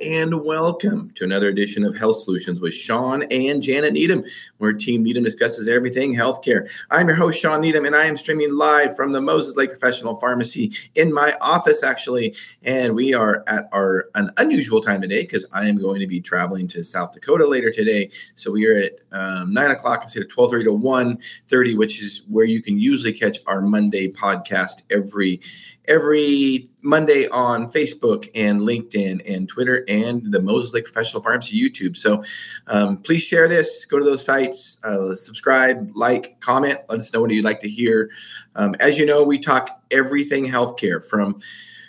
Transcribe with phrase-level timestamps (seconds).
[0.00, 4.24] And welcome to another edition of Health Solutions with Shawn and Janet Needham,
[4.56, 6.70] where Team Needham discusses everything healthcare.
[6.90, 10.16] I'm your host, Shawn Needham, and I am streaming live from the Moses Lake Professional
[10.16, 12.34] Pharmacy in my office, actually.
[12.62, 16.22] And we are at our an unusual time today because I am going to be
[16.22, 18.10] traveling to South Dakota later today.
[18.36, 22.02] So we are at um, nine o'clock instead of twelve thirty to one thirty, which
[22.02, 25.42] is where you can usually catch our Monday podcast every
[25.86, 31.96] every Monday on Facebook and LinkedIn and Twitter and the Moses Lake Professional Pharmacy YouTube.
[31.96, 32.22] So
[32.66, 33.84] um, please share this.
[33.84, 36.80] Go to those sites, uh, subscribe, like, comment.
[36.88, 38.10] Let us know what you'd like to hear.
[38.54, 41.40] Um, as you know, we talk everything healthcare from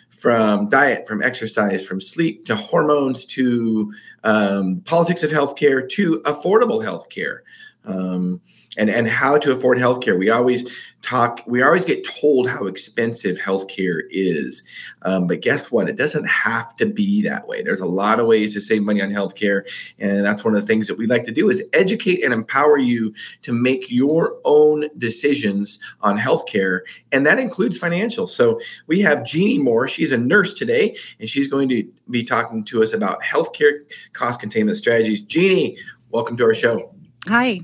[0.09, 3.91] from diet, from exercise, from sleep to hormones to
[4.23, 7.39] um, politics of healthcare to affordable healthcare.
[7.83, 8.41] Um,
[8.77, 10.17] and and how to afford healthcare.
[10.17, 11.41] We always talk.
[11.45, 14.63] We always get told how expensive healthcare is,
[15.01, 15.89] um, but guess what?
[15.89, 17.63] It doesn't have to be that way.
[17.63, 19.63] There's a lot of ways to save money on healthcare,
[19.99, 22.77] and that's one of the things that we like to do is educate and empower
[22.77, 28.27] you to make your own decisions on healthcare, and that includes financial.
[28.27, 29.87] So we have Jeannie Moore.
[29.87, 33.79] She's a nurse today, and she's going to be talking to us about healthcare
[34.13, 35.21] cost containment strategies.
[35.21, 35.77] Jeannie,
[36.11, 36.93] welcome to our show.
[37.27, 37.61] Hi,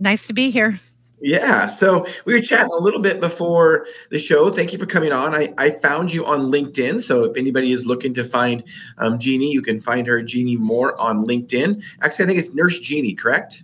[0.00, 0.76] nice to be here.
[1.20, 1.68] Yeah.
[1.68, 4.50] So we were chatting a little bit before the show.
[4.50, 5.34] Thank you for coming on.
[5.34, 7.00] I, I found you on LinkedIn.
[7.00, 8.62] So if anybody is looking to find
[8.98, 11.82] um, Jeannie, you can find her Jeannie Moore on LinkedIn.
[12.02, 13.62] Actually, I think it's Nurse Jeannie, correct?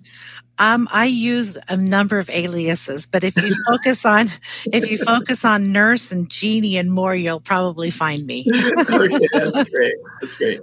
[0.58, 4.28] Um, I use a number of aliases, but if you focus on
[4.72, 8.44] if you focus on nurse and Jeannie and Moore, you'll probably find me.
[8.91, 9.94] okay, that's great.
[10.20, 10.61] That's great.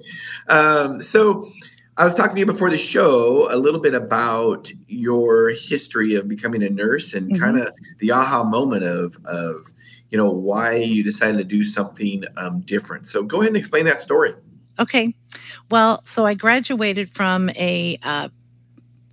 [0.49, 1.51] Um, so
[1.97, 6.27] I was talking to you before the show a little bit about your history of
[6.27, 7.43] becoming a nurse and mm-hmm.
[7.43, 9.73] kind of the aha moment of of
[10.11, 13.07] you know why you decided to do something um, different.
[13.07, 14.35] So go ahead and explain that story.
[14.79, 15.15] Okay,
[15.71, 18.29] well, so I graduated from a uh,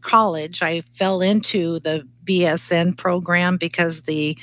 [0.02, 0.62] college.
[0.62, 4.36] I fell into the BSN program because the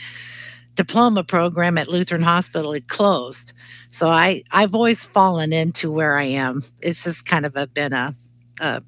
[0.73, 3.53] diploma program at Lutheran Hospital had closed.
[3.91, 6.63] So I I've always fallen into where I am.
[6.81, 8.13] It's just kind of a, been a
[8.59, 8.83] a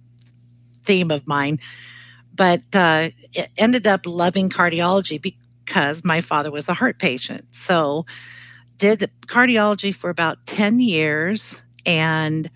[0.84, 1.60] theme of mine.
[2.36, 3.10] But uh,
[3.58, 7.46] ended up loving cardiology because my father was a heart patient.
[7.52, 8.06] So
[8.78, 11.64] did cardiology for about 10 years.
[11.86, 12.50] And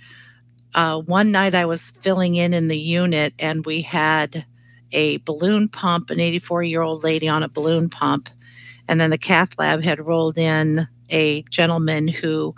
[0.75, 4.45] uh, one night I was filling in in the unit and we had
[4.91, 8.29] a balloon pump, an 84 year old lady on a balloon pump.
[8.87, 12.55] And then the cath lab had rolled in a gentleman who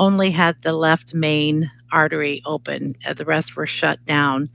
[0.00, 4.48] only had the left main artery open, uh, the rest were shut down.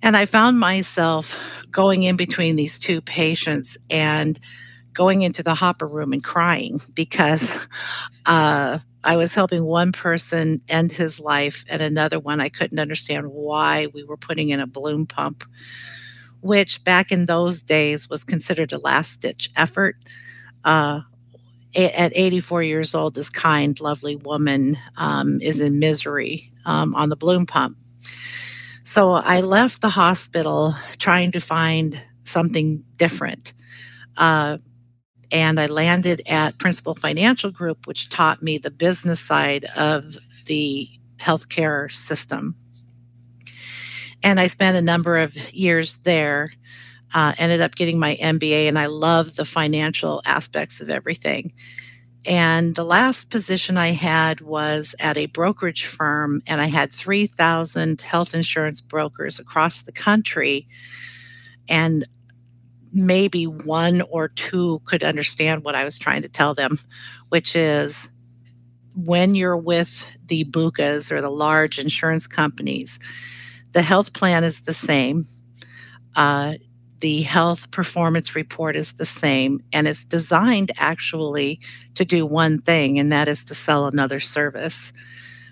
[0.00, 1.38] And I found myself
[1.70, 4.38] going in between these two patients and
[4.92, 7.50] going into the hopper room and crying because
[8.26, 13.32] uh, I was helping one person end his life and another one I couldn't understand
[13.32, 15.42] why we were putting in a balloon pump,
[16.42, 19.96] which back in those days was considered a last ditch effort.
[20.64, 21.00] Uh,
[21.76, 27.16] at 84 years old, this kind, lovely woman um, is in misery um, on the
[27.16, 27.76] balloon pump.
[28.84, 33.52] So I left the hospital trying to find something different.
[34.16, 34.58] Uh,
[35.32, 40.88] and I landed at Principal Financial Group, which taught me the business side of the
[41.18, 42.54] healthcare system.
[44.22, 46.50] And I spent a number of years there
[47.14, 51.52] uh, ended up getting my MBA, and I love the financial aspects of everything.
[52.26, 58.00] And the last position I had was at a brokerage firm, and I had 3,000
[58.00, 60.66] health insurance brokers across the country.
[61.68, 62.04] And
[62.92, 66.78] maybe one or two could understand what I was trying to tell them,
[67.28, 68.10] which is
[68.94, 72.98] when you're with the BUCAs or the large insurance companies,
[73.72, 75.24] the health plan is the same.
[76.16, 76.54] Uh,
[77.04, 81.60] the health performance report is the same and it's designed actually
[81.94, 84.90] to do one thing and that is to sell another service.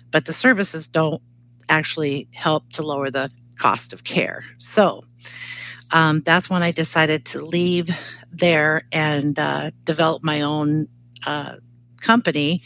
[0.09, 1.21] But the services don't
[1.69, 3.29] actually help to lower the
[3.59, 4.43] cost of care.
[4.57, 5.03] So
[5.91, 7.95] um, that's when i decided to leave
[8.31, 10.87] there and uh, develop my own
[11.27, 11.57] uh,
[12.01, 12.63] company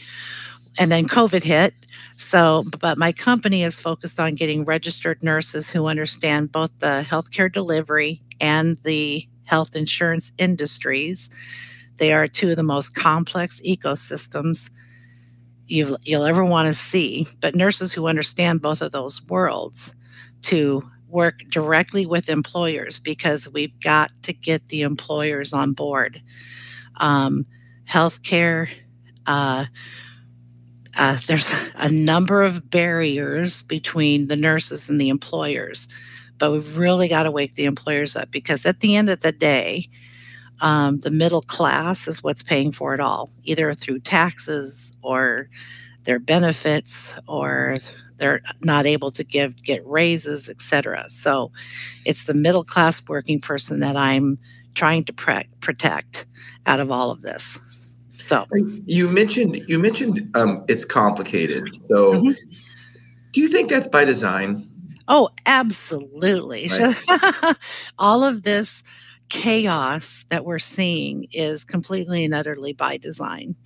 [0.78, 1.74] and then covid hit.
[2.14, 7.52] So, but my company is focused on getting registered nurses who understand both the healthcare
[7.52, 11.30] delivery and the health insurance industries.
[11.96, 14.70] They are two of the most complex ecosystems
[15.66, 17.26] you will ever want to see.
[17.40, 19.94] But nurses who understand both of those worlds
[20.42, 26.22] to work directly with employers because we've got to get the employers on board.
[26.98, 27.46] Um,
[27.88, 28.68] healthcare,
[29.26, 29.66] uh,
[30.96, 35.88] uh, there's a number of barriers between the nurses and the employers,
[36.38, 39.32] but we've really got to wake the employers up because at the end of the
[39.32, 39.88] day,
[40.60, 45.48] um, the middle class is what's paying for it all, either through taxes or
[46.04, 47.78] their benefits or
[48.16, 51.52] they're not able to give get raises etc so
[52.04, 54.38] it's the middle class working person that i'm
[54.78, 56.24] trying to pre- protect
[56.66, 57.58] out of all of this.
[58.12, 58.46] So
[58.86, 61.64] you mentioned you mentioned um, it's complicated.
[61.86, 62.32] So mm-hmm.
[63.32, 64.67] do you think that's by design
[65.08, 67.56] oh absolutely right.
[67.98, 68.82] all of this
[69.28, 73.56] chaos that we're seeing is completely and utterly by design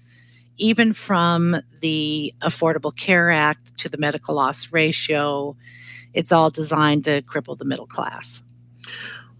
[0.59, 5.57] even from the Affordable Care Act to the medical loss ratio,
[6.15, 8.43] it's all designed to cripple the middle class.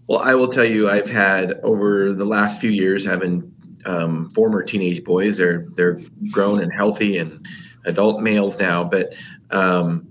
[0.07, 3.53] Well, I will tell you, I've had over the last few years having
[3.85, 5.37] um, former teenage boys.
[5.37, 5.97] They're they're
[6.31, 7.45] grown and healthy and
[7.85, 9.13] adult males now, but
[9.51, 10.07] um,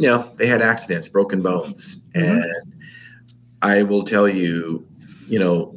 [0.00, 2.40] you know they had accidents, broken bones, mm-hmm.
[2.40, 2.74] and
[3.62, 4.86] I will tell you,
[5.28, 5.76] you know,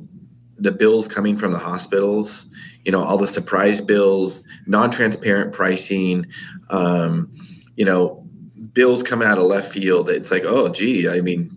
[0.58, 2.48] the bills coming from the hospitals
[2.84, 6.26] you know all the surprise bills non-transparent pricing
[6.70, 7.32] um,
[7.76, 8.26] you know
[8.74, 11.50] bills coming out of left field it's like oh gee i mean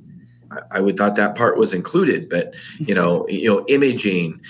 [0.50, 4.40] I, I would thought that part was included but you know you know imaging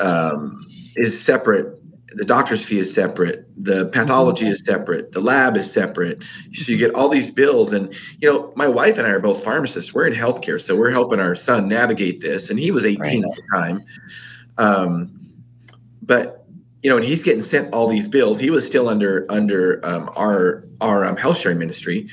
[0.00, 0.60] um,
[0.96, 1.79] is separate
[2.12, 6.22] the doctor's fee is separate the pathology is separate the lab is separate
[6.52, 9.44] so you get all these bills and you know my wife and i are both
[9.44, 12.98] pharmacists we're in healthcare so we're helping our son navigate this and he was 18
[12.98, 13.24] right.
[13.24, 13.84] at the time
[14.58, 15.10] um,
[16.02, 16.40] but
[16.82, 18.38] you know, and he's getting sent all these bills.
[18.38, 22.08] He was still under under um, our our um, health sharing ministry,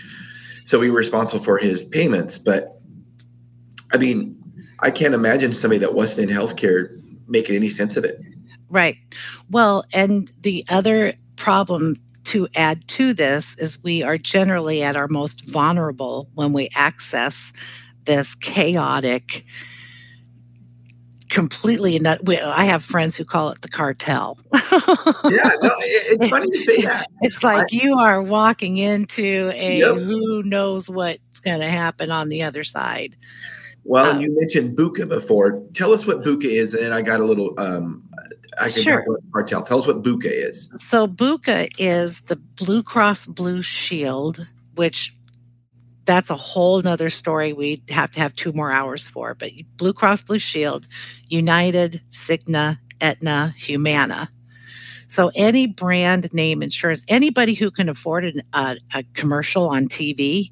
[0.65, 2.37] so we were responsible for his payments.
[2.37, 2.81] But
[3.93, 4.35] I mean,
[4.79, 8.21] I can't imagine somebody that wasn't in healthcare making any sense of it.
[8.69, 8.97] Right.
[9.49, 15.07] Well, and the other problem to add to this is we are generally at our
[15.07, 17.53] most vulnerable when we access
[18.05, 19.45] this chaotic
[21.29, 22.21] completely nut.
[22.27, 24.37] I have friends who call it the cartel.
[24.53, 27.07] yeah, no, it's funny to say that.
[27.21, 29.95] It's like I, you are walking into a yep.
[29.95, 33.15] who knows what's going to happen on the other side.
[33.87, 35.63] Well, um, you mentioned BUCA before.
[35.73, 37.57] Tell us what BUCA is, and I got a little.
[37.57, 38.03] Um,
[38.59, 39.05] I can sure.
[39.31, 39.63] cartel.
[39.63, 40.69] Tell us what BUCA is.
[40.77, 44.45] So Buka is the Blue Cross Blue Shield,
[44.75, 45.15] which
[46.03, 49.33] that's a whole nother story we'd have to have two more hours for.
[49.35, 50.85] But Blue Cross Blue Shield,
[51.29, 54.29] United, Cigna, Aetna, Humana.
[55.07, 60.51] So any brand name insurance, anybody who can afford an, a commercial on TV,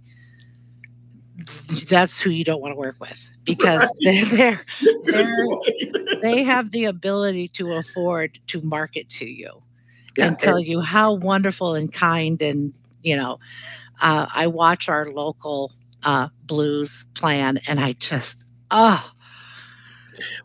[1.89, 3.91] that's who you don't want to work with because right.
[4.03, 4.25] they're,
[5.03, 9.61] they're, they're they have the ability to afford to market to you
[10.17, 12.73] yeah, and tell and, you how wonderful and kind and
[13.03, 13.39] you know
[14.01, 15.71] uh, I watch our local
[16.03, 19.11] uh, blues plan, and I just oh.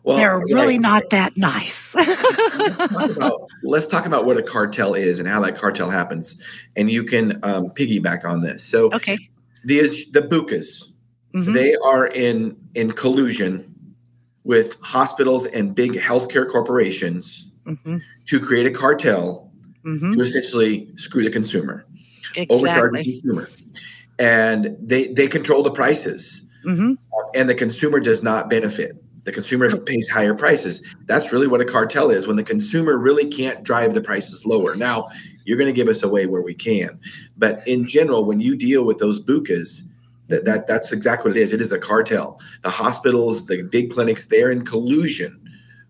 [0.03, 1.95] Well, they're really not that nice.
[1.95, 6.35] let's, talk about, let's, talk about, what a cartel is and how that cartel happens,
[6.75, 8.65] and you can um, piggyback on this.
[8.65, 9.17] So, okay,
[9.63, 10.91] the the BUCAs,
[11.33, 11.53] mm-hmm.
[11.53, 13.67] they are in in collusion
[14.43, 17.97] with hospitals and big healthcare corporations mm-hmm.
[18.25, 19.51] to create a cartel
[19.85, 20.13] mm-hmm.
[20.13, 21.85] to essentially screw the consumer
[22.35, 22.57] exactly.
[22.57, 23.47] overcharge the consumer.
[24.19, 26.43] And they, they control the prices.
[26.65, 26.93] Mm-hmm.
[27.35, 28.95] And the consumer does not benefit.
[29.23, 30.81] The consumer pays higher prices.
[31.05, 34.75] That's really what a cartel is when the consumer really can't drive the prices lower.
[34.75, 35.09] Now,
[35.51, 36.97] you're going to give us away where we can.
[37.37, 39.81] But in general, when you deal with those BUCAs,
[40.29, 41.51] that, that that's exactly what it is.
[41.51, 42.39] It is a cartel.
[42.61, 45.37] The hospitals, the big clinics, they're in collusion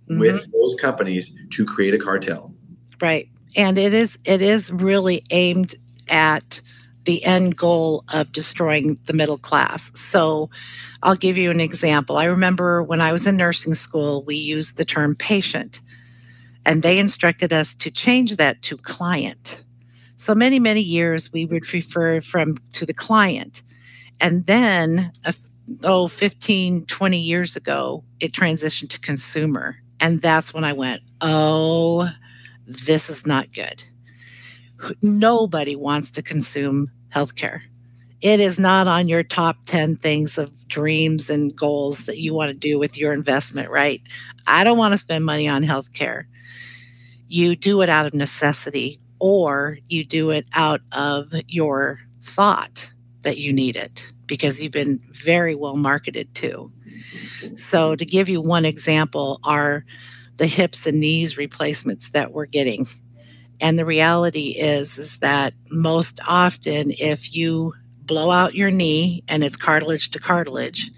[0.09, 0.19] mm-hmm.
[0.19, 2.51] with those companies to create a cartel.
[2.99, 3.29] Right.
[3.55, 5.75] And it is it is really aimed
[6.09, 6.59] at
[7.03, 9.91] the end goal of destroying the middle class.
[9.99, 10.49] So
[11.03, 12.17] I'll give you an example.
[12.17, 15.81] I remember when I was in nursing school, we used the term patient,
[16.65, 19.61] and they instructed us to change that to client.
[20.15, 23.63] So many, many years we would refer from to the client.
[24.19, 25.11] And then,
[25.83, 29.77] oh, 15, 20 years ago, it transitioned to consumer.
[29.99, 32.09] And that's when I went, oh,
[32.67, 33.83] this is not good
[35.01, 37.61] nobody wants to consume healthcare.
[38.21, 42.49] It is not on your top 10 things of dreams and goals that you want
[42.49, 44.01] to do with your investment, right?
[44.45, 46.25] I don't want to spend money on healthcare.
[47.31, 52.91] You do it out of necessity or you do it out of your thought
[53.23, 56.71] that you need it because you've been very well marketed to.
[57.55, 59.85] So, to give you one example, are
[60.37, 62.85] the hips and knees replacements that we're getting
[63.59, 67.73] And the reality is, is that most often, if you
[68.05, 70.91] blow out your knee and it's cartilage to cartilage,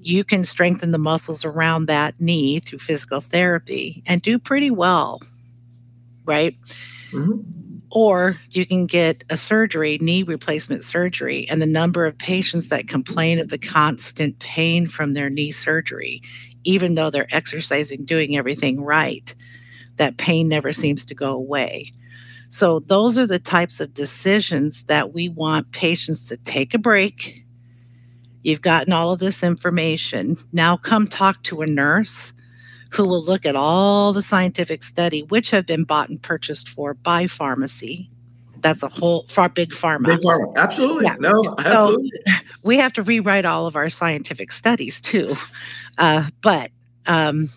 [0.00, 5.20] you can strengthen the muscles around that knee through physical therapy and do pretty well,
[6.24, 6.56] right?
[7.10, 7.40] Mm-hmm.
[7.90, 12.88] Or you can get a surgery, knee replacement surgery, and the number of patients that
[12.88, 16.20] complain of the constant pain from their knee surgery,
[16.64, 19.34] even though they're exercising, doing everything right,
[19.96, 21.92] that pain never seems to go away.
[22.48, 27.44] So, those are the types of decisions that we want patients to take a break
[28.44, 30.36] You've gotten all of this information.
[30.52, 32.34] Now come talk to a nurse
[32.94, 36.94] who will look at all the scientific study, which have been bought and purchased for
[36.94, 38.08] by pharmacy.
[38.60, 40.06] That's a whole far big pharma.
[40.06, 41.04] Big pharma, absolutely.
[41.04, 41.16] Yeah.
[41.18, 42.10] No, absolutely.
[42.26, 42.32] So
[42.62, 45.34] we have to rewrite all of our scientific studies too.
[45.98, 46.70] Uh, but
[47.06, 47.48] um,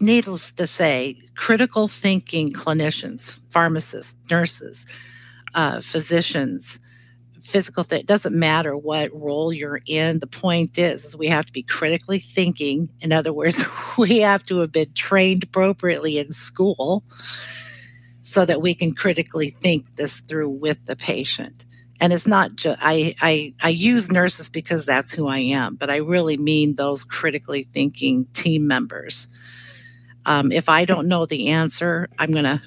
[0.00, 4.86] needless to say, critical thinking clinicians, pharmacists, nurses,
[5.54, 6.80] uh, physicians,
[7.46, 8.00] physical thing.
[8.00, 10.20] It doesn't matter what role you're in.
[10.20, 12.88] The point is, is we have to be critically thinking.
[13.00, 13.62] In other words,
[13.98, 17.04] we have to have been trained appropriately in school
[18.22, 21.64] so that we can critically think this through with the patient.
[22.00, 25.88] And it's not just I, I I use nurses because that's who I am, but
[25.88, 29.28] I really mean those critically thinking team members.
[30.26, 32.60] Um, if I don't know the answer, I'm going to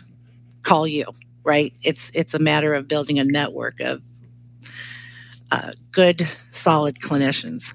[0.64, 1.06] call you.
[1.44, 1.74] Right?
[1.84, 4.02] It's it's a matter of building a network of
[5.52, 7.74] uh, good, solid clinicians.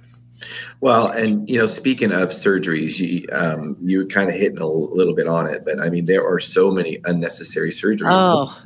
[0.81, 5.15] Well, and you know, speaking of surgeries, you um, you kind of hitting a little
[5.15, 8.09] bit on it, but I mean, there are so many unnecessary surgeries.
[8.11, 8.61] Oh,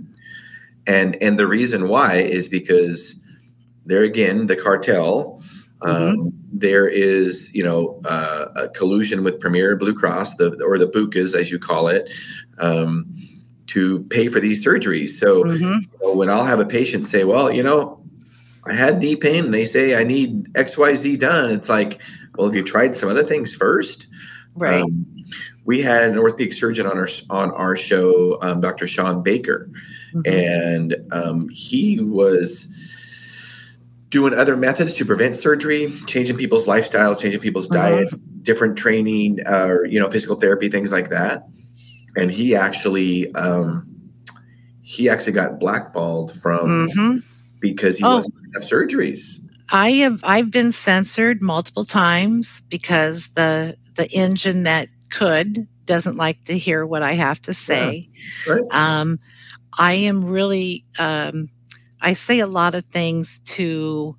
[0.87, 3.17] and and the reason why is because
[3.87, 5.43] there again, the cartel.
[5.81, 6.29] Um, mm-hmm.
[6.53, 11.37] there is, you know, uh, a collusion with Premera Blue Cross, the or the BUCAs
[11.37, 12.11] as you call it,
[12.59, 13.07] um,
[13.69, 15.11] to pay for these surgeries.
[15.11, 15.63] So mm-hmm.
[15.63, 18.03] you know, when I'll have a patient say, "Well, you know,
[18.69, 21.51] I had knee pain and they say I need XYZ done.
[21.51, 22.01] It's like,
[22.37, 24.07] well, have you tried some other things first?
[24.55, 24.83] Right.
[24.83, 25.07] Um,
[25.65, 28.87] we had an orthopedic surgeon on our on our show, um, Dr.
[28.87, 29.71] Sean Baker,
[30.15, 30.21] mm-hmm.
[30.27, 32.67] and um, he was
[34.09, 37.89] doing other methods to prevent surgery, changing people's lifestyle, changing people's uh-huh.
[37.89, 41.47] diet, different training, uh, or you know, physical therapy, things like that.
[42.17, 43.87] And he actually um,
[44.83, 46.89] he actually got blackballed from.
[46.89, 47.19] Mm-hmm
[47.61, 48.17] because he oh.
[48.17, 49.41] wasn't have surgeries.
[49.71, 56.45] I have I've been censored multiple times because the the engine that could doesn't like
[56.45, 58.09] to hear what I have to say.
[58.47, 58.55] Yeah.
[58.55, 58.63] Right.
[58.71, 59.19] Um,
[59.79, 61.51] I am really um,
[62.01, 64.17] I say a lot of things to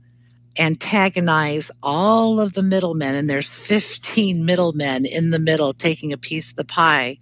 [0.58, 6.52] antagonize all of the middlemen, and there's 15 middlemen in the middle taking a piece
[6.52, 7.18] of the pie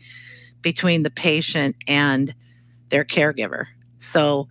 [0.61, 2.33] between the patient and
[2.89, 3.65] their caregiver.
[3.99, 4.47] So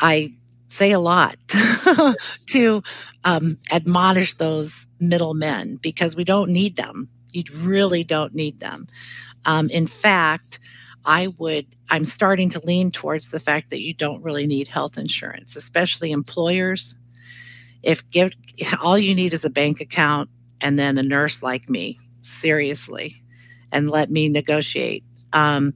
[0.00, 0.34] I
[0.74, 1.36] say a lot
[2.46, 2.82] to
[3.24, 7.08] um, admonish those middlemen because we don't need them.
[7.32, 8.88] You really don't need them.
[9.44, 10.58] Um, in fact,
[11.06, 14.98] I would, I'm starting to lean towards the fact that you don't really need health
[14.98, 16.96] insurance, especially employers.
[17.82, 18.32] If give,
[18.82, 23.22] all you need is a bank account and then a nurse like me, seriously,
[23.70, 25.04] and let me negotiate.
[25.32, 25.74] Um,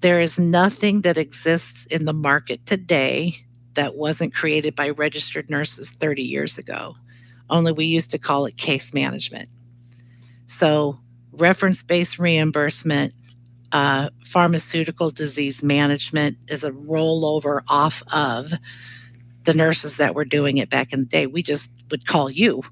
[0.00, 3.45] there is nothing that exists in the market today
[3.76, 6.96] that wasn't created by registered nurses 30 years ago.
[7.48, 9.48] Only we used to call it case management.
[10.46, 10.98] So,
[11.32, 13.14] reference based reimbursement,
[13.72, 18.52] uh, pharmaceutical disease management is a rollover off of
[19.44, 21.26] the nurses that were doing it back in the day.
[21.26, 22.62] We just would call you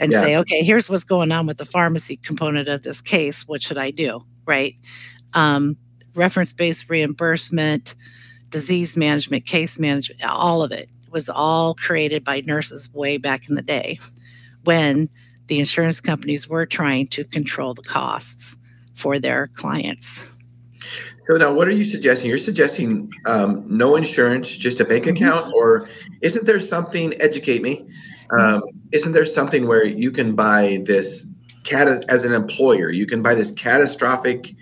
[0.00, 0.22] and yeah.
[0.22, 3.46] say, okay, here's what's going on with the pharmacy component of this case.
[3.46, 4.24] What should I do?
[4.46, 4.74] Right?
[5.34, 5.76] Um,
[6.14, 7.94] reference based reimbursement,
[8.50, 13.54] disease management, case management, all of it was all created by nurses way back in
[13.54, 13.98] the day
[14.64, 15.08] when
[15.46, 18.56] the insurance companies were trying to control the costs
[18.94, 20.36] for their clients.
[21.26, 22.28] So now, what are you suggesting?
[22.28, 25.24] You're suggesting um, no insurance, just a bank mm-hmm.
[25.24, 25.86] account, or
[26.22, 27.20] isn't there something?
[27.20, 27.86] Educate me.
[28.38, 31.26] Um, isn't there something where you can buy this
[31.64, 32.90] cat as an employer?
[32.90, 34.54] You can buy this catastrophic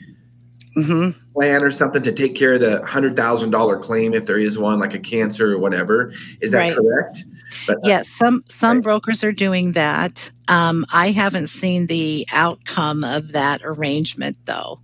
[0.77, 1.33] mm-hmm.
[1.33, 4.59] plan or something to take care of the hundred thousand dollar claim if there is
[4.59, 6.13] one, like a cancer or whatever.
[6.41, 6.77] Is that right.
[6.77, 7.25] correct?
[7.67, 8.85] But, uh, yes, some some right.
[8.85, 10.31] brokers are doing that.
[10.49, 14.81] Um, I haven't seen the outcome of that arrangement though,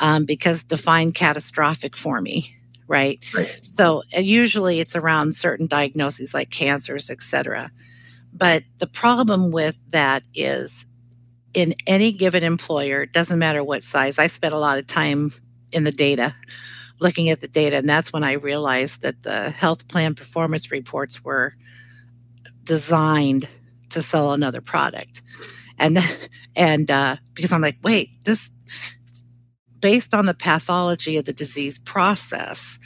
[0.00, 2.52] um, because defined catastrophic for me.
[2.88, 3.24] Right?
[3.34, 3.58] right.
[3.62, 7.72] So uh, usually it's around certain diagnoses like cancers, etc.
[8.32, 10.86] But the problem with that is
[11.56, 14.18] in any given employer, doesn't matter what size.
[14.18, 15.30] I spent a lot of time
[15.72, 16.34] in the data
[17.00, 17.76] looking at the data.
[17.76, 21.54] And that's when I realized that the health plan performance reports were
[22.62, 23.48] designed
[23.88, 25.22] to sell another product.
[25.78, 25.98] And
[26.56, 28.50] and uh, because I'm like, wait, this
[29.80, 32.78] based on the pathology of the disease process,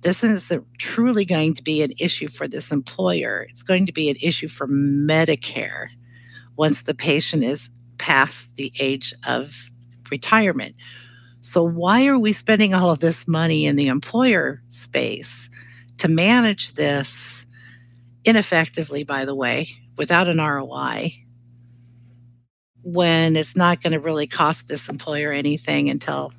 [0.00, 3.46] this isn't truly going to be an issue for this employer.
[3.50, 5.88] It's going to be an issue for Medicare
[6.56, 9.70] once the patient is past the age of
[10.10, 10.74] retirement.
[11.40, 15.50] So, why are we spending all of this money in the employer space
[15.98, 17.44] to manage this
[18.24, 21.12] ineffectively, by the way, without an ROI,
[22.82, 26.32] when it's not going to really cost this employer anything until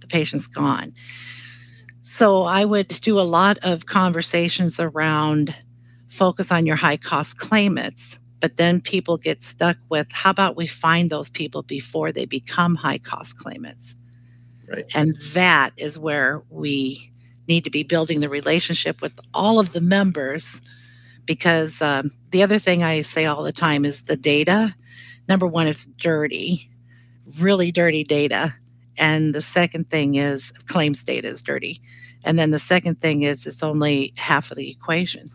[0.00, 0.92] the patient's gone?
[2.02, 5.54] So, I would do a lot of conversations around
[6.08, 10.66] focus on your high cost claimants but then people get stuck with how about we
[10.66, 13.96] find those people before they become high cost claimants?
[14.68, 14.84] Right.
[14.94, 17.12] And that is where we
[17.48, 20.60] need to be building the relationship with all of the members
[21.24, 24.74] because um, the other thing i say all the time is the data
[25.28, 26.70] number one it's dirty
[27.38, 28.54] really dirty data.
[28.96, 31.80] And the second thing is claims data is dirty.
[32.24, 35.28] And then the second thing is it's only half of the equation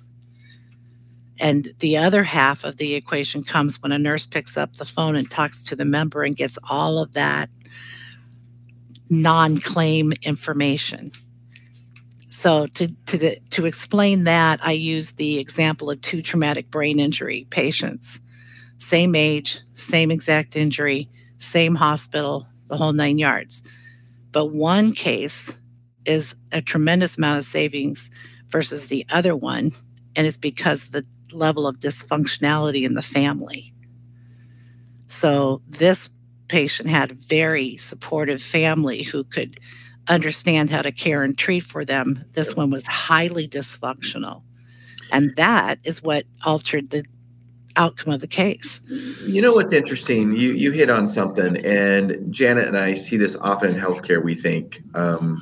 [1.40, 5.16] and the other half of the equation comes when a nurse picks up the phone
[5.16, 7.50] and talks to the member and gets all of that
[9.10, 11.12] non claim information.
[12.28, 17.48] So, to, to, to explain that, I use the example of two traumatic brain injury
[17.50, 18.20] patients.
[18.80, 23.64] Same age, same exact injury, same hospital, the whole nine yards.
[24.32, 25.56] But one case
[26.06, 28.10] is a tremendous amount of savings
[28.50, 29.72] versus the other one.
[30.16, 33.74] And it's because the level of dysfunctionality in the family.
[35.08, 36.10] So this
[36.48, 39.60] patient had a very supportive family who could
[40.08, 42.24] understand how to care and treat for them.
[42.34, 44.44] This one was highly dysfunctional.
[45.12, 47.04] And that is what altered the
[47.76, 48.82] outcome of the case.
[49.26, 50.36] You know what's interesting?
[50.36, 54.24] You you hit on something, and Janet and I see this often in healthcare.
[54.24, 55.42] We think, um,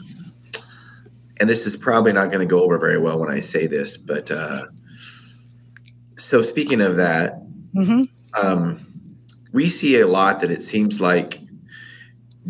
[1.40, 3.98] and this is probably not going to go over very well when I say this,
[3.98, 4.68] but uh,
[6.32, 7.44] so speaking of that,
[7.76, 8.04] mm-hmm.
[8.42, 8.80] um,
[9.52, 11.42] we see a lot that it seems like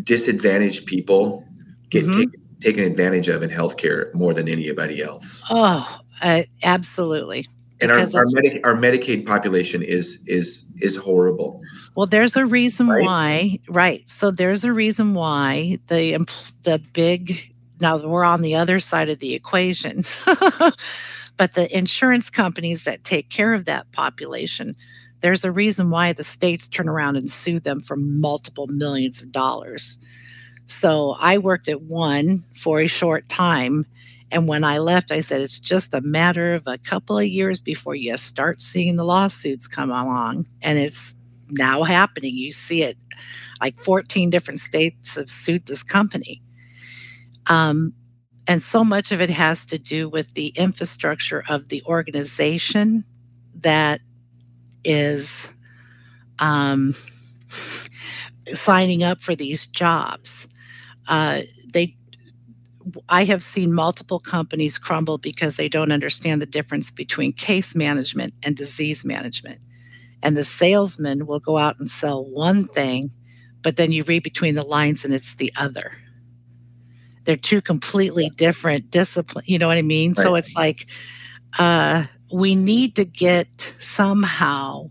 [0.04, 1.44] disadvantaged people
[1.90, 2.20] get mm-hmm.
[2.20, 5.42] taken, taken advantage of in healthcare more than anybody else.
[5.50, 7.48] Oh, uh, absolutely.
[7.80, 11.60] And our our, Medi- our, Medicaid population is is is horrible.
[11.96, 13.04] Well, there's a reason right?
[13.04, 14.08] why, right?
[14.08, 16.24] So there's a reason why the
[16.62, 20.04] the big now we're on the other side of the equation.
[21.36, 24.76] But the insurance companies that take care of that population,
[25.20, 29.32] there's a reason why the states turn around and sue them for multiple millions of
[29.32, 29.98] dollars.
[30.66, 33.86] So I worked at one for a short time.
[34.30, 37.60] And when I left, I said, it's just a matter of a couple of years
[37.60, 40.46] before you start seeing the lawsuits come along.
[40.62, 41.14] And it's
[41.50, 42.36] now happening.
[42.36, 42.96] You see it
[43.60, 46.42] like 14 different states have sued this company.
[47.46, 47.92] Um,
[48.48, 53.04] and so much of it has to do with the infrastructure of the organization
[53.60, 54.00] that
[54.84, 55.52] is
[56.40, 56.92] um,
[58.46, 60.48] signing up for these jobs.
[61.08, 61.96] Uh, they,
[63.08, 68.34] I have seen multiple companies crumble because they don't understand the difference between case management
[68.42, 69.60] and disease management.
[70.20, 73.12] And the salesman will go out and sell one thing,
[73.62, 76.01] but then you read between the lines and it's the other
[77.24, 79.48] they're two completely different disciplines.
[79.48, 80.12] You know what I mean?
[80.12, 80.22] Right.
[80.22, 80.86] So it's like
[81.58, 84.90] uh, we need to get somehow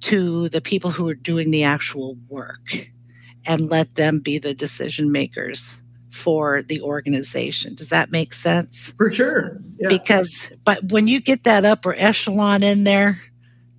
[0.00, 2.90] to the people who are doing the actual work
[3.46, 7.74] and let them be the decision makers for the organization.
[7.74, 8.92] Does that make sense?
[8.96, 9.60] For sure.
[9.78, 9.88] Yeah.
[9.88, 13.18] Because, but when you get that upper echelon in there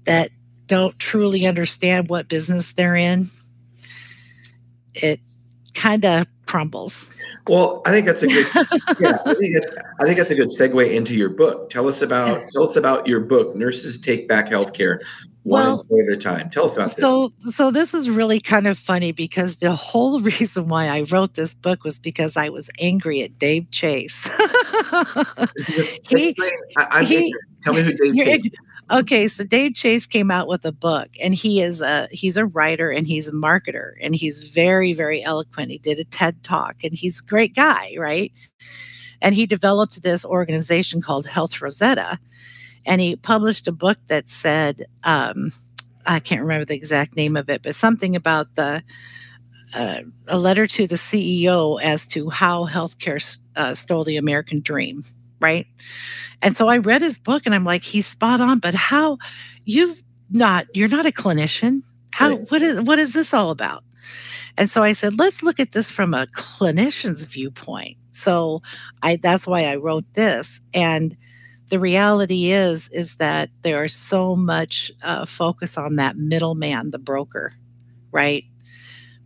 [0.06, 0.32] that
[0.66, 3.26] don't truly understand what business they're in,
[4.94, 5.20] it
[5.74, 7.16] kind of crumbles.
[7.48, 8.48] Well, I think that's a good.
[9.00, 11.70] yeah, I think that's, I think that's a good segue into your book.
[11.70, 15.00] Tell us about tell us about your book, Nurses Take Back Healthcare,
[15.44, 16.50] one well, employee at a time.
[16.50, 17.56] Tell us about so, this.
[17.56, 21.54] So, this was really kind of funny because the whole reason why I wrote this
[21.54, 24.24] book was because I was angry at Dave Chase.
[26.10, 26.36] he,
[26.78, 28.48] I, he, tell me who Dave Chase.
[28.92, 32.46] Okay, so Dave Chase came out with a book, and he is a he's a
[32.48, 35.72] writer and he's a marketer, and he's very very eloquent.
[35.72, 38.32] He did a TED talk, and he's a great guy, right?
[39.22, 42.18] And he developed this organization called Health Rosetta,
[42.86, 45.52] and he published a book that said, um,
[46.08, 48.82] I can't remember the exact name of it, but something about the
[49.76, 55.04] uh, a letter to the CEO as to how healthcare uh, stole the American dream,
[55.40, 55.68] right?
[56.42, 59.18] And so I read his book and I'm like, he's spot on, but how
[59.66, 61.82] you've not, you're not a clinician.
[62.12, 62.52] How, right.
[62.52, 63.84] what is, what is this all about?
[64.58, 67.98] And so I said, let's look at this from a clinician's viewpoint.
[68.12, 68.62] So
[69.02, 70.60] I, that's why I wrote this.
[70.74, 71.16] And
[71.70, 77.54] the reality is, is that there's so much uh, focus on that middleman, the broker,
[78.12, 78.44] right?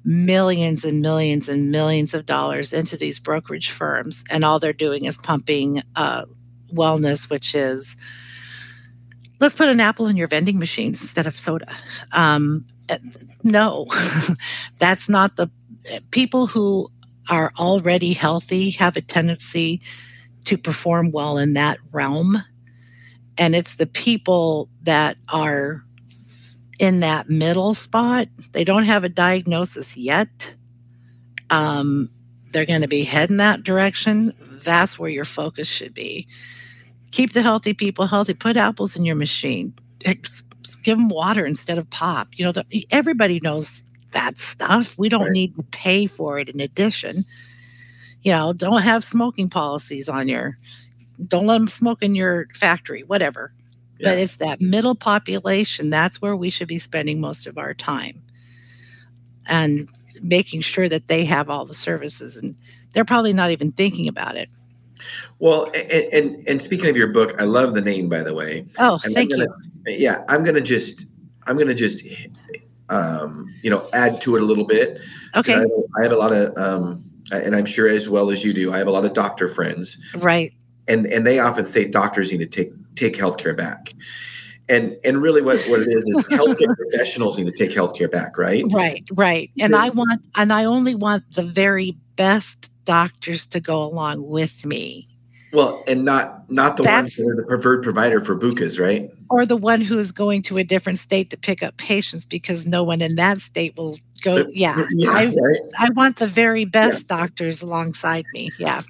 [0.03, 5.05] Millions and millions and millions of dollars into these brokerage firms, and all they're doing
[5.05, 6.25] is pumping uh,
[6.73, 7.95] wellness, which is
[9.39, 11.73] let's put an apple in your vending machines instead of soda.
[12.11, 12.97] Um, eh,
[13.43, 13.87] no,
[14.77, 15.49] that's not the
[16.11, 16.89] people who
[17.29, 19.81] are already healthy have a tendency
[20.45, 22.37] to perform well in that realm.
[23.37, 25.83] And it's the people that are
[26.79, 28.27] in that middle spot.
[28.51, 30.55] They don't have a diagnosis yet.
[31.49, 32.09] Um,
[32.51, 34.33] they're going to be heading that direction.
[34.39, 36.27] That's where your focus should be.
[37.11, 38.33] Keep the healthy people healthy.
[38.33, 39.73] Put apples in your machine.
[40.01, 42.29] Give them water instead of pop.
[42.35, 44.97] You know, the, everybody knows that stuff.
[44.97, 45.31] We don't right.
[45.31, 47.25] need to pay for it in addition.
[48.21, 50.57] You know, don't have smoking policies on your,
[51.27, 53.53] don't let them smoke in your factory, whatever.
[54.03, 58.21] But it's that middle population, that's where we should be spending most of our time
[59.47, 59.89] and
[60.21, 62.37] making sure that they have all the services.
[62.37, 62.55] And
[62.93, 64.49] they're probably not even thinking about it.
[65.39, 68.65] Well, and, and, and speaking of your book, I love the name, by the way.
[68.79, 69.47] Oh, and thank gonna,
[69.87, 69.95] you.
[69.97, 71.05] Yeah, I'm gonna just,
[71.45, 72.05] I'm gonna just,
[72.89, 74.99] um, you know, add to it a little bit.
[75.35, 75.53] Okay.
[75.53, 78.53] I have, I have, a lot of, um, and I'm sure as well as you
[78.53, 79.97] do, I have a lot of doctor friends.
[80.15, 80.53] Right.
[80.87, 83.93] And and they often say doctors need to take take healthcare back.
[84.69, 88.37] And and really what, what it is is healthcare professionals need to take healthcare back,
[88.37, 88.63] right?
[88.71, 89.51] Right, right.
[89.59, 94.65] And I want and I only want the very best doctors to go along with
[94.65, 95.07] me.
[95.53, 99.11] Well, and not not the That's, ones that are the preferred provider for BUCAs, right?
[99.29, 102.65] Or the one who is going to a different state to pick up patients because
[102.65, 104.47] no one in that state will go.
[104.49, 105.59] Yeah, yeah I, right?
[105.79, 107.17] I want the very best yeah.
[107.17, 108.49] doctors alongside me.
[108.57, 108.81] Yeah.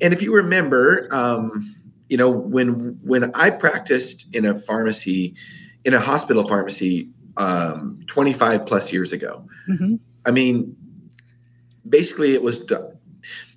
[0.00, 1.74] And, if you remember, um,
[2.12, 5.34] you know when when i practiced in a pharmacy
[5.86, 9.94] in a hospital pharmacy um, 25 plus years ago mm-hmm.
[10.26, 10.76] i mean
[11.88, 12.70] basically it was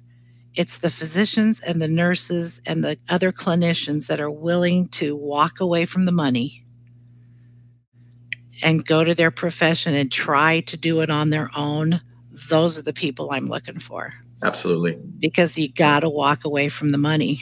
[0.55, 5.59] it's the physicians and the nurses and the other clinicians that are willing to walk
[5.59, 6.63] away from the money
[8.63, 12.01] and go to their profession and try to do it on their own.
[12.49, 14.13] Those are the people I'm looking for.
[14.43, 14.97] Absolutely.
[15.19, 17.39] Because you got to walk away from the money.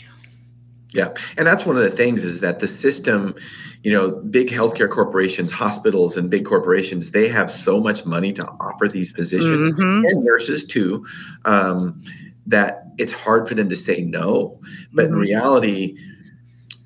[0.93, 1.13] Yeah.
[1.37, 3.33] And that's one of the things is that the system,
[3.81, 8.47] you know, big healthcare corporations, hospitals, and big corporations, they have so much money to
[8.59, 10.05] offer these physicians mm-hmm.
[10.05, 11.05] and nurses too,
[11.45, 12.03] um,
[12.45, 14.59] that it's hard for them to say no.
[14.93, 15.15] But mm-hmm.
[15.15, 15.97] in reality,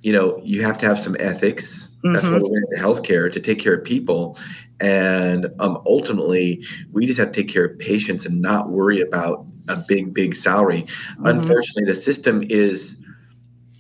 [0.02, 1.90] you know, you have to have some ethics.
[2.04, 2.42] That's mm-hmm.
[2.42, 4.38] what we're in healthcare to take care of people.
[4.80, 9.46] And um, ultimately, we just have to take care of patients and not worry about
[9.68, 10.84] a big, big salary.
[10.84, 11.26] Mm-hmm.
[11.26, 12.97] Unfortunately, the system is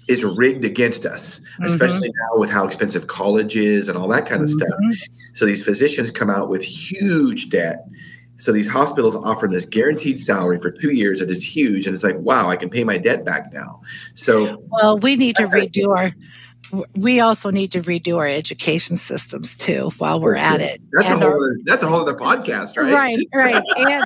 [0.08, 1.66] is rigged against us, mm-hmm.
[1.66, 2.36] especially mm-hmm.
[2.36, 4.92] now with how expensive college is and all that kind of mm-hmm.
[4.94, 5.10] stuff.
[5.34, 7.86] So these physicians come out with huge debt.
[8.38, 12.04] So these hospitals offer this guaranteed salary for two years that is huge, and it's
[12.04, 13.82] like, wow, I can pay my debt back now.
[14.16, 16.14] So well, we need to redo our
[16.96, 20.82] we also need to redo our education systems too while we're at it.
[20.92, 22.94] That's and a whole our, other, that's a whole other podcast, right?
[22.94, 23.64] Right, right.
[23.78, 24.06] And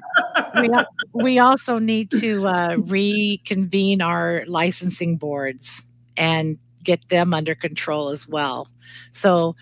[1.15, 5.83] we, we also need to uh, reconvene our licensing boards
[6.21, 8.67] and get them under control as well.
[9.11, 9.55] So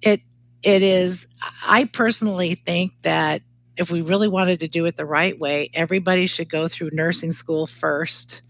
[0.00, 0.22] it
[0.62, 1.26] it is,
[1.66, 3.42] I personally think that
[3.76, 7.32] if we really wanted to do it the right way, everybody should go through nursing
[7.32, 8.42] school first.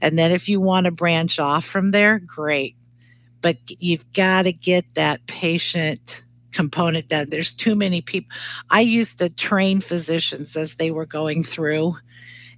[0.00, 2.76] And then if you want to branch off from there, great.
[3.40, 6.22] But you've got to get that patient
[6.52, 7.26] component done.
[7.28, 8.34] There's too many people.
[8.70, 11.94] I used to train physicians as they were going through,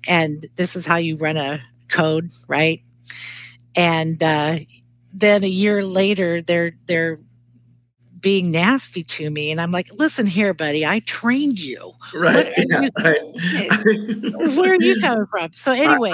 [0.06, 2.82] and this is how you run a code, right?
[3.76, 4.59] And uh,
[5.12, 7.20] then a year later, they're they're
[8.20, 9.50] being nasty to me.
[9.50, 11.92] And I'm like, listen here, buddy, I trained you.
[12.14, 12.52] Right.
[12.56, 13.22] Yeah, you right.
[14.56, 15.52] where are you coming from?
[15.52, 16.12] So anyway.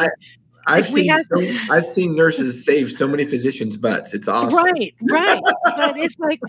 [0.69, 4.13] I, have seen so, I've seen nurses save so many physicians' butts.
[4.13, 4.57] It's awesome.
[4.57, 5.41] Right, right.
[5.63, 6.41] but it's like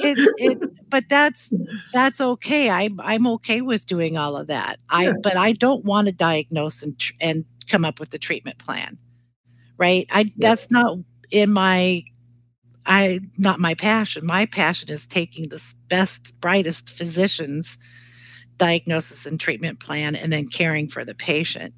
[0.00, 1.52] it's it but that's
[1.92, 2.68] that's okay.
[2.68, 4.80] I'm I'm okay with doing all of that.
[4.88, 8.98] I but I don't want to diagnose and and come up with the treatment plan.
[9.80, 10.06] Right?
[10.10, 10.30] I yeah.
[10.36, 10.98] that's not
[11.32, 12.04] in my
[12.86, 14.24] I not my passion.
[14.24, 17.78] My passion is taking the best, brightest physicians
[18.60, 21.74] diagnosis and treatment plan and then caring for the patient.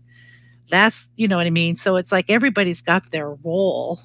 [0.69, 1.77] That's, you know what I mean?
[1.77, 4.01] So it's like everybody's got their role,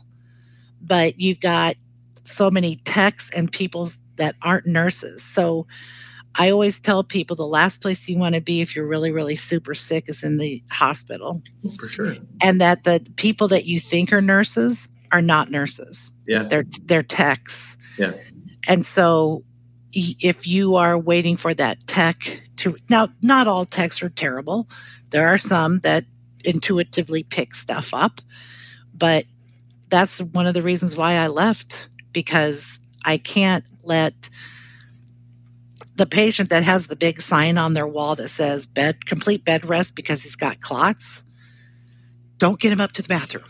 [0.79, 1.75] but you've got
[2.23, 5.23] so many techs and people that aren't nurses.
[5.23, 5.65] So
[6.35, 9.35] I always tell people the last place you want to be if you're really, really
[9.35, 11.41] super sick is in the hospital.
[11.79, 12.15] For sure.
[12.41, 16.13] And that the people that you think are nurses are not nurses.
[16.27, 16.43] Yeah.
[16.43, 17.77] They're they're techs.
[17.97, 18.13] Yeah.
[18.67, 19.43] And so
[19.91, 24.67] if you are waiting for that tech to now not all techs are terrible.
[25.09, 26.05] There are some that
[26.43, 28.21] intuitively pick stuff up,
[28.93, 29.25] but
[29.89, 34.29] that's one of the reasons why I left because I can't let
[35.97, 39.65] the patient that has the big sign on their wall that says bed complete bed
[39.65, 41.23] rest because he's got clots
[42.37, 43.45] don't get him up to the bathroom.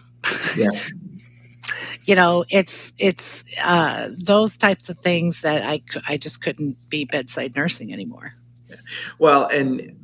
[0.56, 0.70] Yeah.
[2.06, 7.04] you know it's it's uh, those types of things that i i just couldn't be
[7.04, 8.32] bedside nursing anymore
[9.20, 9.97] well and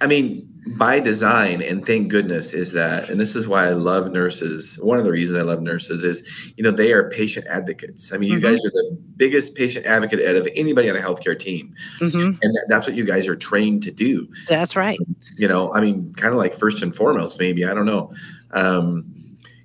[0.00, 4.12] i mean by design and thank goodness is that and this is why i love
[4.12, 8.12] nurses one of the reasons i love nurses is you know they are patient advocates
[8.12, 8.50] i mean you mm-hmm.
[8.50, 12.30] guys are the biggest patient advocate out of anybody on a healthcare team mm-hmm.
[12.42, 14.98] and that's what you guys are trained to do that's right
[15.36, 18.12] you know i mean kind of like first and foremost maybe i don't know
[18.52, 19.04] um,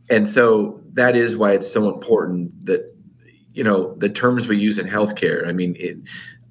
[0.09, 2.89] and so that is why it's so important that
[3.53, 5.47] you know the terms we use in healthcare.
[5.47, 5.97] I mean, it,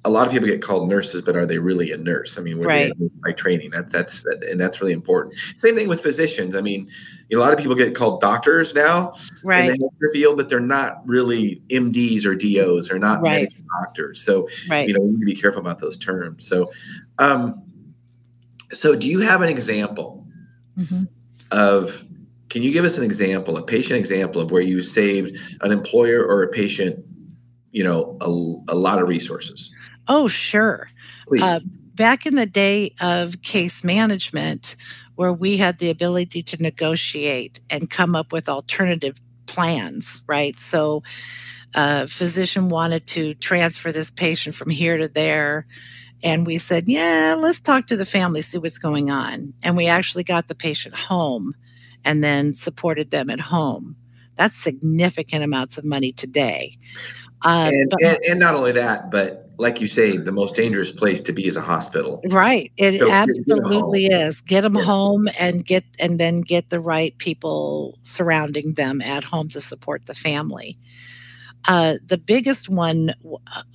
[0.05, 2.37] a lot of people get called nurses, but are they really a nurse?
[2.37, 2.93] I mean, we're right.
[3.23, 3.71] by training.
[3.71, 5.35] That, that's and that's really important.
[5.61, 6.55] Same thing with physicians.
[6.55, 6.89] I mean,
[7.31, 9.13] a lot of people get called doctors now
[9.43, 9.69] right.
[9.69, 13.53] in the field, but they're not really MDs or DOs or not right.
[13.81, 14.21] doctors.
[14.21, 14.87] So right.
[14.87, 16.47] you know, we need to be careful about those terms.
[16.47, 16.71] So,
[17.19, 17.63] um,
[18.71, 20.27] so do you have an example
[20.77, 21.03] mm-hmm.
[21.51, 22.05] of
[22.49, 26.23] can you give us an example, a patient example of where you saved an employer
[26.23, 27.03] or a patient,
[27.71, 28.27] you know, a,
[28.71, 29.73] a lot of resources?
[30.07, 30.89] Oh, sure.
[31.41, 31.59] Uh,
[31.95, 34.75] back in the day of case management,
[35.15, 40.57] where we had the ability to negotiate and come up with alternative plans, right?
[40.57, 41.03] So,
[41.75, 45.65] a physician wanted to transfer this patient from here to there.
[46.23, 49.53] And we said, yeah, let's talk to the family, see what's going on.
[49.63, 51.55] And we actually got the patient home
[52.05, 53.95] and then supported them at home.
[54.35, 56.77] That's significant amounts of money today.
[57.43, 60.91] Uh, and, but, and, and, not only that, but like you say, the most dangerous
[60.91, 62.21] place to be is a hospital.
[62.29, 62.71] Right.
[62.77, 64.41] It so absolutely get is.
[64.41, 64.83] Get them yeah.
[64.83, 70.05] home and get and then get the right people surrounding them at home to support
[70.05, 70.77] the family.
[71.67, 73.13] Uh, the biggest one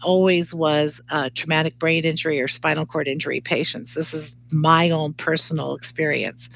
[0.03, 3.95] always was uh, traumatic brain injury or spinal cord injury patients.
[3.95, 6.51] This is my own personal experience.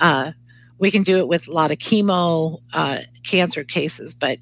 [0.00, 0.32] Uh,
[0.78, 4.38] we can do it with a lot of chemo uh, cancer cases, but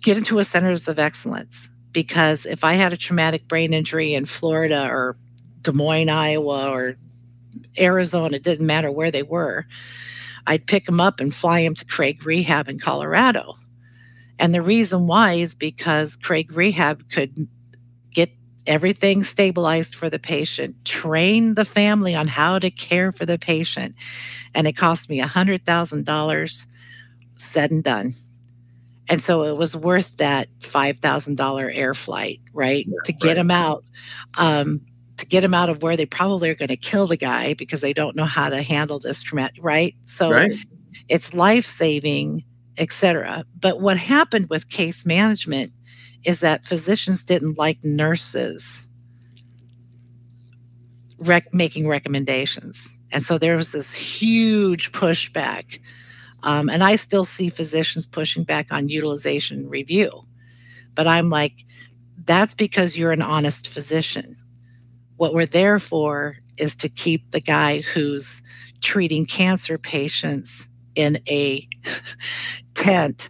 [0.00, 4.26] get into a centers of excellence because if I had a traumatic brain injury in
[4.26, 5.16] Florida or
[5.62, 6.96] Des Moines, Iowa, or
[7.78, 9.64] Arizona, it didn't matter where they were,
[10.46, 13.54] I'd pick them up and fly them to Craig Rehab in Colorado.
[14.38, 17.48] And the reason why is because Craig Rehab could
[18.10, 18.28] get
[18.66, 23.94] everything stabilized for the patient, train the family on how to care for the patient.
[24.54, 26.66] And it cost me $100,000
[27.36, 28.12] said and done.
[29.08, 32.86] And so it was worth that $5,000 air flight, right?
[32.86, 33.34] Yeah, to get right.
[33.34, 33.84] them out.
[34.36, 34.80] Um,
[35.16, 37.80] to get them out of where they probably are going to kill the guy because
[37.80, 39.94] they don't know how to handle this traumatic, right?
[40.04, 40.52] So right.
[41.08, 42.44] it's life saving,
[42.76, 43.44] etc.
[43.58, 45.72] But what happened with case management
[46.24, 48.88] is that physicians didn't like nurses
[51.18, 52.98] rec- making recommendations.
[53.12, 55.78] And so there was this huge pushback.
[56.42, 60.10] Um, and I still see physicians pushing back on utilization review.
[60.94, 61.64] But I'm like,
[62.24, 64.36] that's because you're an honest physician.
[65.16, 68.42] What we're there for is to keep the guy who's
[68.80, 71.66] treating cancer patients in a
[72.74, 73.28] tent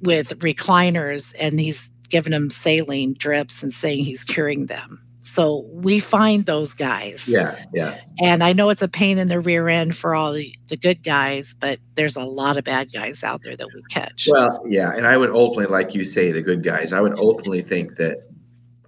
[0.00, 5.00] with recliners and he's giving them saline drips and saying he's curing them.
[5.28, 7.28] So we find those guys.
[7.28, 8.00] Yeah, yeah.
[8.22, 11.04] And I know it's a pain in the rear end for all the, the good
[11.04, 14.26] guys, but there's a lot of bad guys out there that we catch.
[14.30, 14.90] Well, yeah.
[14.94, 18.26] And I would ultimately, like you say, the good guys, I would ultimately think that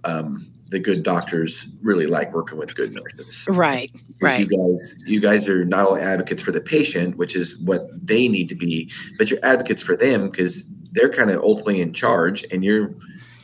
[0.03, 3.45] um, the good doctors really like working with good nurses.
[3.47, 3.91] Right.
[4.19, 4.39] Right.
[4.39, 8.27] You guys, you guys are not only advocates for the patient, which is what they
[8.27, 12.43] need to be, but you're advocates for them because they're kind of ultimately in charge
[12.51, 12.89] and you're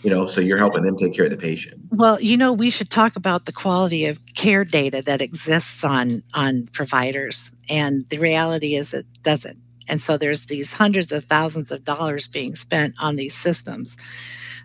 [0.07, 1.81] you know so you're helping them take care of the patient.
[1.91, 6.23] Well you know we should talk about the quality of care data that exists on
[6.33, 9.57] on providers and the reality is it doesn't.
[9.89, 13.97] And so there's these hundreds of thousands of dollars being spent on these systems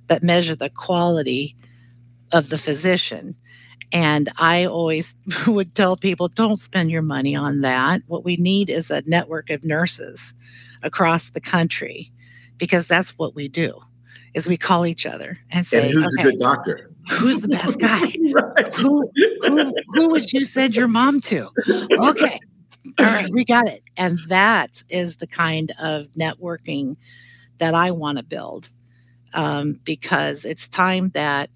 [0.07, 1.57] that measure the quality
[2.33, 3.35] of the physician.
[3.93, 5.17] And I always
[5.49, 8.03] would tell people don't spend your money on that.
[8.07, 10.35] What we need is a network of nurses
[10.85, 12.13] across the country
[12.59, 13.83] because that's what we do
[14.35, 16.91] is we call each other and say, and who's okay, a good doctor?
[17.11, 18.13] Who's the best guy?
[18.33, 18.75] right.
[18.75, 19.11] who,
[19.43, 21.49] who, who would you send your mom to?
[21.69, 22.39] Okay.
[22.99, 23.83] All right, we got it.
[23.97, 26.97] And that is the kind of networking
[27.59, 28.71] that I want to build
[29.35, 31.51] um, because it's time that,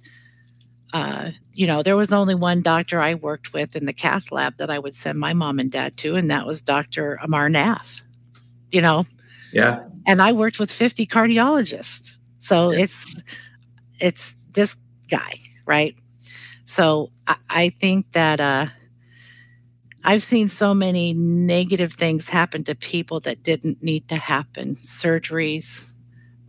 [0.94, 4.56] uh, you know, there was only one doctor I worked with in the cath lab
[4.58, 7.18] that I would send my mom and dad to, and that was Dr.
[7.22, 8.02] Amar Nath.
[8.70, 9.04] You know?
[9.52, 9.84] Yeah.
[10.06, 12.15] And I worked with 50 cardiologists.
[12.46, 13.04] So it's
[14.00, 14.76] it's this
[15.10, 15.34] guy,
[15.66, 15.96] right?
[16.64, 18.66] So I, I think that uh,
[20.04, 24.76] I've seen so many negative things happen to people that didn't need to happen.
[24.76, 25.92] Surgeries,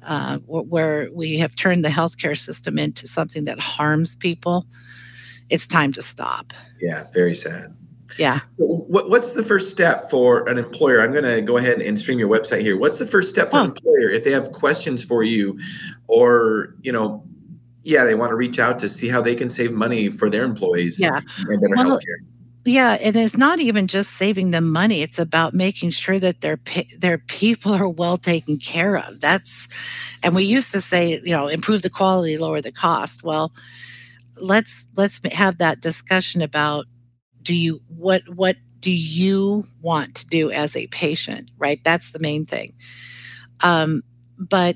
[0.03, 4.67] uh, where we have turned the healthcare system into something that harms people.
[5.49, 6.53] It's time to stop.
[6.79, 7.75] Yeah, very sad.
[8.17, 8.39] Yeah.
[8.57, 11.01] What, what's the first step for an employer?
[11.01, 12.77] I'm going to go ahead and stream your website here.
[12.77, 13.63] What's the first step for oh.
[13.63, 15.59] an employer if they have questions for you,
[16.07, 17.23] or you know,
[17.83, 20.43] yeah, they want to reach out to see how they can save money for their
[20.43, 20.99] employees.
[20.99, 21.19] Yeah.
[21.47, 22.25] And better well, healthcare.
[22.65, 25.01] Yeah, and it's not even just saving them money.
[25.01, 26.59] It's about making sure that their
[26.97, 29.21] their people are well taken care of.
[29.21, 29.69] That's,
[30.21, 33.23] and we used to say, you know, improve the quality, lower the cost.
[33.23, 33.53] Well,
[34.41, 36.87] let's let's have that discussion about
[37.47, 41.81] do you what what do you want to do as a patient right?
[41.83, 42.73] That's the main thing.
[43.63, 44.03] Um,
[44.37, 44.75] but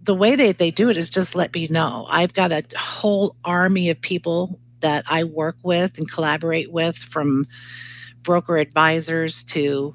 [0.00, 2.06] the way they, they do it is just let me know.
[2.08, 7.46] I've got a whole army of people that i work with and collaborate with from
[8.22, 9.94] broker advisors to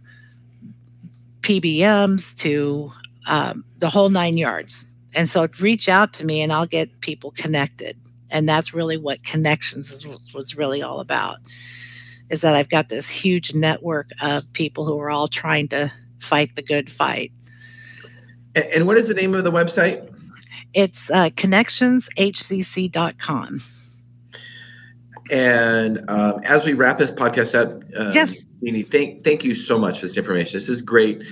[1.41, 2.89] pbms to
[3.27, 4.85] um, the whole nine yards.
[5.13, 7.97] And so reach out to me and i'll get people connected
[8.29, 11.37] and that's really what connections was, was really all about
[12.29, 16.55] is that I've got this huge network of people who are all trying to fight
[16.55, 17.31] the good fight.
[18.55, 20.11] And what is the name of the website?
[20.73, 23.59] It's uh, connectionshcc.com.
[25.29, 28.33] And um, as we wrap this podcast up, um, Jeff,
[28.87, 30.53] thank thank you so much for this information.
[30.53, 31.23] This is great.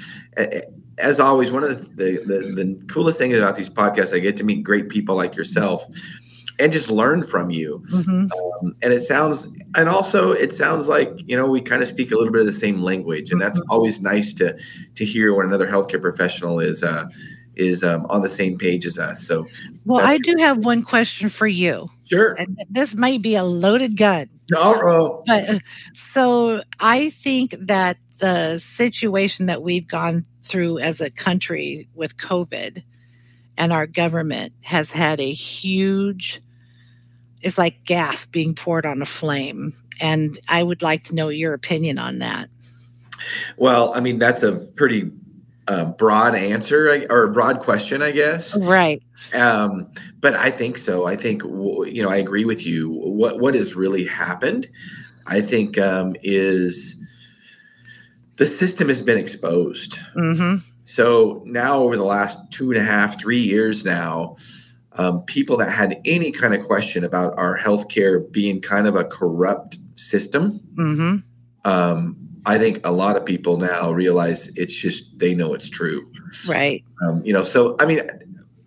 [0.97, 4.43] As always, one of the, the, the coolest things about these podcasts, I get to
[4.43, 5.87] meet great people like yourself
[6.59, 7.83] and just learn from you.
[7.91, 8.65] Mm-hmm.
[8.65, 12.11] Um, and it sounds, and also it sounds like you know we kind of speak
[12.11, 13.71] a little bit of the same language, and that's mm-hmm.
[13.71, 14.57] always nice to
[14.95, 17.05] to hear when another healthcare professional is uh,
[17.55, 19.25] is um, on the same page as us.
[19.25, 19.45] So,
[19.85, 21.87] well, I do have one question for you.
[22.05, 24.29] Sure, and this might be a loaded gun.
[24.51, 25.59] No, but uh,
[25.93, 32.83] so I think that the situation that we've gone through as a country with COVID
[33.57, 36.41] and our government has had a huge
[37.45, 39.71] is like gas being poured on a flame.
[40.01, 42.49] And I would like to know your opinion on that.
[43.55, 45.11] Well, I mean, that's a pretty
[45.67, 48.57] uh, broad answer or a broad question, I guess.
[48.57, 49.01] Right.
[49.33, 51.05] Um, but I think so.
[51.05, 52.89] I think you know I agree with you.
[52.89, 54.67] What what has really happened,
[55.27, 56.95] I think, um, is
[58.37, 59.97] the system has been exposed.
[60.15, 60.57] Mm-hmm.
[60.83, 64.37] So now, over the last two and a half, three years now,
[64.97, 69.03] um, people that had any kind of question about our healthcare being kind of a
[69.03, 70.59] corrupt system.
[70.75, 71.69] Mm-hmm.
[71.69, 76.09] Um, I think a lot of people now realize it's just they know it's true.
[76.47, 76.83] Right.
[77.01, 78.01] Um, you know, so I mean,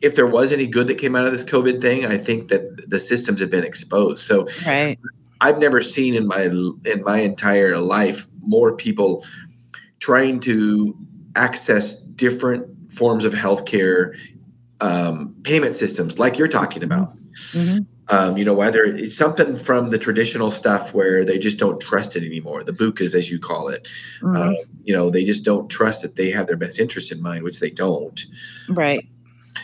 [0.01, 2.91] if there was any good that came out of this COVID thing, I think that
[2.91, 4.25] the systems have been exposed.
[4.27, 4.99] So right.
[5.41, 9.25] I've never seen in my in my entire life more people
[10.01, 10.97] trying to
[11.37, 14.17] access different forms of healthcare
[14.81, 17.09] um, payment systems like you're talking about.
[17.53, 17.79] Mm-hmm.
[18.11, 22.17] Um, you know, whether it's something from the traditional stuff where they just don't trust
[22.17, 23.87] it anymore, the BUCAs, as you call it.
[24.23, 24.37] Mm-hmm.
[24.37, 27.45] Uh, you know, they just don't trust that they have their best interest in mind,
[27.45, 28.25] which they don't.
[28.71, 29.07] Right.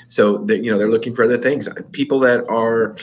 [0.09, 1.69] So, they, you know, they're looking for other things.
[1.93, 2.97] People that are,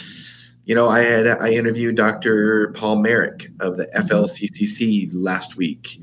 [0.65, 2.71] you know, I had I interviewed Dr.
[2.73, 4.07] Paul Marik of the mm-hmm.
[4.07, 5.99] FLCCC last week,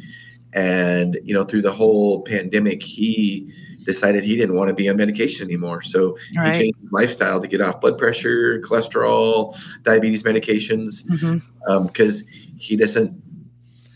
[0.52, 3.52] and you know, through the whole pandemic, he
[3.84, 5.82] decided he didn't want to be on medication anymore.
[5.82, 6.54] So right.
[6.54, 12.30] he changed his lifestyle to get off blood pressure, cholesterol, diabetes medications, because mm-hmm.
[12.30, 13.22] um, he doesn't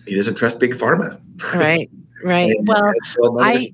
[0.06, 1.20] he doesn't trust big pharma.
[1.54, 1.90] Right,
[2.24, 2.54] right.
[2.60, 3.68] well, well I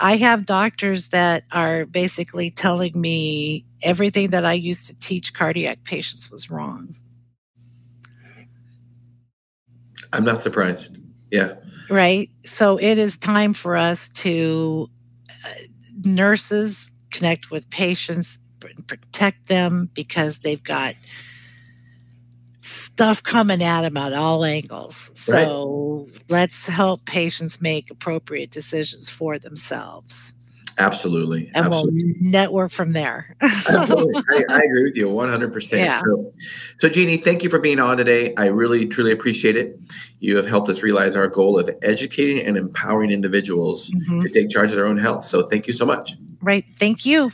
[0.00, 5.84] I have doctors that are basically telling me everything that I used to teach cardiac
[5.84, 6.94] patients was wrong.
[10.12, 10.96] I'm not surprised.
[11.30, 11.54] Yeah.
[11.88, 12.30] Right.
[12.44, 14.88] So it is time for us to
[16.04, 18.38] nurses connect with patients,
[18.86, 20.94] protect them because they've got
[22.60, 25.10] stuff coming at them at all angles.
[25.14, 26.22] So right.
[26.28, 30.34] let's help patients make appropriate decisions for themselves.
[30.80, 31.50] Absolutely.
[31.54, 32.04] And Absolutely.
[32.04, 33.36] we'll network from there.
[33.40, 34.22] Absolutely.
[34.30, 35.78] I, I, agree with you 100%.
[35.78, 36.00] Yeah.
[36.00, 36.32] So,
[36.78, 38.34] so, Jeannie, thank you for being on today.
[38.36, 39.78] I really, truly appreciate it.
[40.20, 44.22] You have helped us realize our goal of educating and empowering individuals mm-hmm.
[44.22, 45.24] to take charge of their own health.
[45.24, 46.14] So, thank you so much.
[46.40, 46.64] Right.
[46.78, 47.30] Thank you.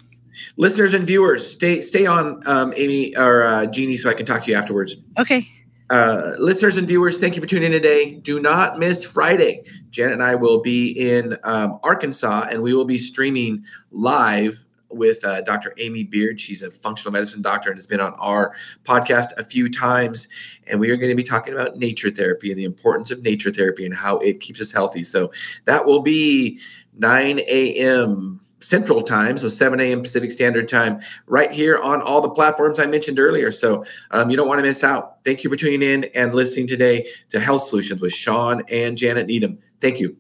[0.56, 4.44] Listeners and viewers, stay stay on, um, Amy or uh, Jeannie, so I can talk
[4.44, 4.96] to you afterwards.
[5.18, 5.48] Okay.
[5.88, 8.14] Uh, listeners and viewers, thank you for tuning in today.
[8.14, 9.62] Do not miss Friday.
[9.90, 15.24] Janet and I will be in um, Arkansas and we will be streaming live with
[15.24, 15.74] uh, Dr.
[15.78, 16.40] Amy Beard.
[16.40, 20.26] She's a functional medicine doctor and has been on our podcast a few times.
[20.66, 23.52] And we are going to be talking about nature therapy and the importance of nature
[23.52, 25.04] therapy and how it keeps us healthy.
[25.04, 25.30] So
[25.66, 26.58] that will be
[26.98, 28.40] 9 a.m.
[28.60, 30.02] Central Time, so 7 a.m.
[30.02, 33.52] Pacific Standard Time, right here on all the platforms I mentioned earlier.
[33.52, 35.24] So um, you don't want to miss out.
[35.24, 39.26] Thank you for tuning in and listening today to Health Solutions with Shawn and Janet
[39.26, 39.58] Needham.
[39.80, 40.16] Thank you.